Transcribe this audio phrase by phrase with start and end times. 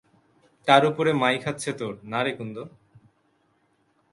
[0.67, 2.57] তার ওপরে মাই খাচ্ছে তোর, না রে কুন্দ?